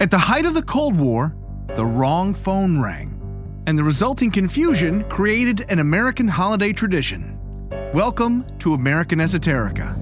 [0.00, 1.34] At the height of the Cold War,
[1.74, 3.20] the wrong phone rang,
[3.66, 7.36] and the resulting confusion created an American holiday tradition.
[7.92, 9.96] Welcome to American Esoterica.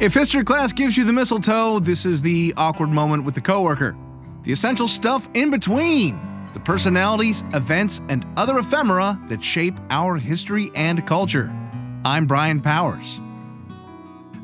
[0.00, 3.94] If history class gives you the mistletoe, this is the awkward moment with the coworker.
[4.44, 6.18] The essential stuff in between.
[6.54, 11.52] The personalities, events, and other ephemera that shape our history and culture.
[12.02, 13.20] I'm Brian Powers.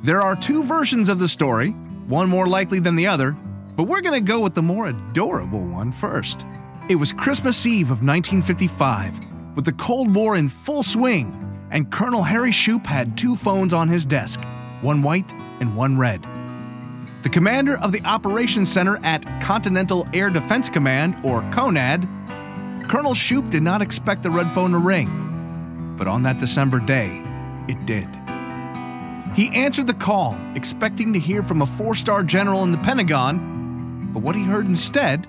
[0.03, 1.71] There are two versions of the story,
[2.07, 3.35] one more likely than the other,
[3.77, 6.45] but we're going to go with the more adorable one first.
[6.91, 9.21] It was Christmas Eve of 1955,
[9.57, 11.33] with the Cold War in full swing,
[11.71, 14.43] and Colonel Harry Shoup had two phones on his desk
[14.83, 16.27] one white and one red.
[17.23, 22.09] The commander of the Operations Center at Continental Air Defense Command, or CONAD,
[22.89, 25.97] Colonel Shoup did not expect the red phone to ring.
[25.99, 27.23] But on that December day,
[27.69, 28.09] it did.
[29.35, 34.13] He answered the call, expecting to hear from a four star general in the Pentagon,
[34.15, 35.27] but what he heard instead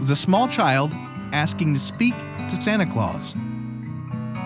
[0.00, 0.92] was a small child
[1.32, 2.14] asking to speak
[2.48, 3.36] to Santa Claus.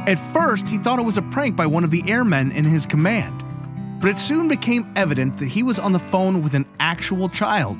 [0.07, 2.85] At first, he thought it was a prank by one of the airmen in his
[2.85, 3.40] command
[4.01, 7.79] but it soon became evident that he was on the phone with an actual child.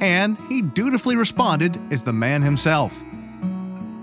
[0.00, 3.02] And he dutifully responded as the man himself.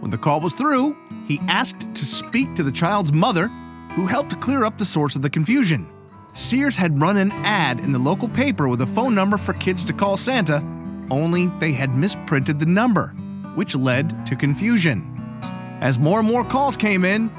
[0.02, 3.48] When the call was through, he asked to speak to the child's mother,
[3.95, 5.88] who helped clear up the source of the confusion.
[6.34, 9.84] Sears had run an ad in the local paper with a phone number for kids
[9.86, 10.64] to call Santa,
[11.12, 13.08] only they had misprinted the number,
[13.56, 15.16] which led to confusion.
[15.82, 17.30] As more and more calls came in,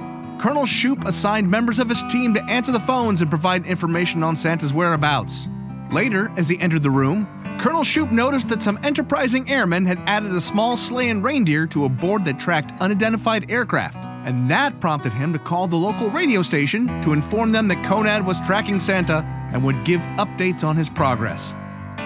[0.41, 4.35] Colonel Shoup assigned members of his team to answer the phones and provide information on
[4.35, 5.49] Santa's whereabouts.
[5.93, 7.29] Later, as he entered the room,
[7.61, 11.85] Colonel Shoup noticed that some enterprising airmen had added a small sleigh and reindeer to
[11.85, 13.97] a board that tracked unidentified aircraft,
[14.27, 18.25] and that prompted him to call the local radio station to inform them that CONAD
[18.25, 21.53] was tracking Santa and would give updates on his progress,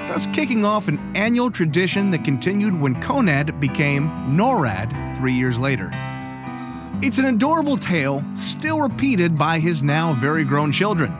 [0.08, 5.92] thus kicking off an annual tradition that continued when CONAD became NORAD three years later.
[7.06, 11.12] It's an adorable tale, still repeated by his now very grown children,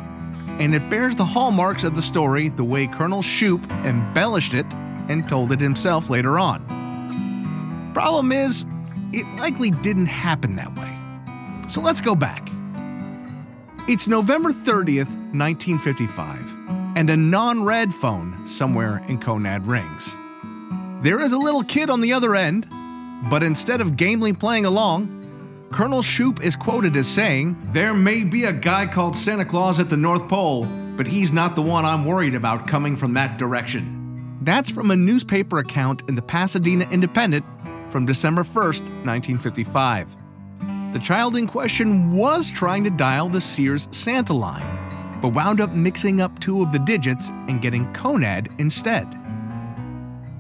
[0.59, 4.65] and it bears the hallmarks of the story the way Colonel Shoup embellished it
[5.11, 7.93] and told it himself later on.
[7.93, 8.65] Problem is,
[9.13, 10.97] it likely didn't happen that way.
[11.69, 12.49] So let's go back.
[13.87, 20.11] It's November 30th, 1955, and a non red phone somewhere in Conad rings.
[21.03, 22.67] There is a little kid on the other end,
[23.29, 25.21] but instead of gamely playing along,
[25.75, 29.91] Colonel Shoup is quoted as saying, There may be a guy called Santa Claus at
[29.91, 34.39] the North Pole, but he's not the one I'm worried about coming from that direction.
[34.43, 37.45] That's from a newspaper account in the Pasadena Independent
[37.91, 40.17] from December 1st, 1955.
[40.93, 45.73] The child in question was trying to dial the Sears Santa line, but wound up
[45.73, 49.09] mixing up two of the digits and getting Conad instead.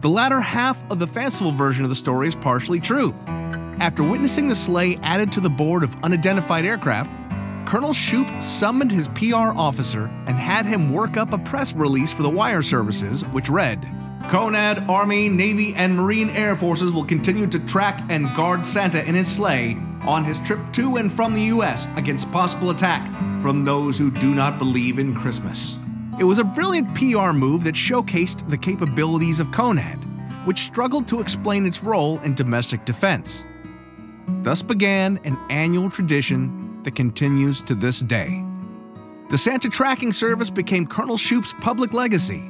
[0.00, 3.18] The latter half of the fanciful version of the story is partially true.
[3.80, 7.10] After witnessing the sleigh added to the board of unidentified aircraft,
[7.66, 12.22] Colonel Shoup summoned his PR officer and had him work up a press release for
[12.22, 13.82] the wire services, which read
[14.28, 19.14] CONAD, Army, Navy, and Marine Air Forces will continue to track and guard Santa in
[19.14, 21.88] his sleigh on his trip to and from the U.S.
[21.96, 23.04] against possible attack
[23.42, 25.78] from those who do not believe in Christmas.
[26.18, 29.98] It was a brilliant PR move that showcased the capabilities of CONAD,
[30.46, 33.44] which struggled to explain its role in domestic defense.
[34.26, 38.44] Thus began an annual tradition that continues to this day.
[39.30, 42.42] The Santa tracking service became Colonel Shoup's public legacy,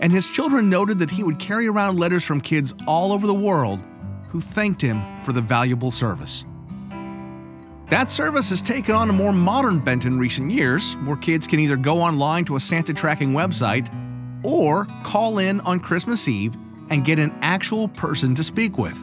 [0.00, 3.34] and his children noted that he would carry around letters from kids all over the
[3.34, 3.80] world
[4.28, 6.44] who thanked him for the valuable service.
[7.88, 11.58] That service has taken on a more modern bent in recent years, where kids can
[11.58, 13.88] either go online to a Santa tracking website
[14.44, 16.54] or call in on Christmas Eve
[16.90, 18.98] and get an actual person to speak with.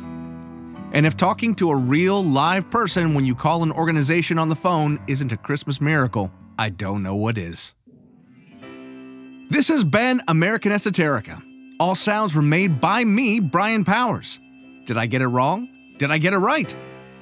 [0.95, 4.55] And if talking to a real live person when you call an organization on the
[4.55, 7.73] phone isn't a Christmas miracle, I don't know what is.
[9.49, 11.43] This has been American Esoterica.
[11.81, 14.39] All sounds were made by me, Brian Powers.
[14.85, 15.67] Did I get it wrong?
[15.97, 16.73] Did I get it right?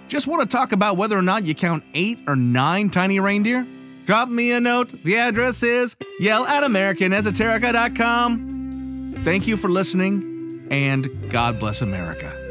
[0.07, 3.65] Just want to talk about whether or not you count eight or nine tiny reindeer?
[4.05, 5.03] Drop me a note.
[5.03, 9.23] The address is yell at AmericanEsoterica.com.
[9.23, 12.42] Thank you for listening, and God bless America.